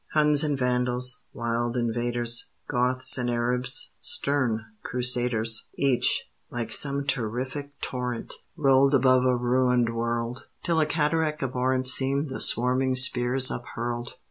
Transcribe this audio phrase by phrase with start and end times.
[0.13, 8.33] Huns and Vandals; wild invaders: Goths and Arabs; stern Crusaders: Each, like some terrific torrent,
[8.57, 14.15] Rolled above a ruined world; Till a cataract abhorrent Seemed the swarming spears uphurled.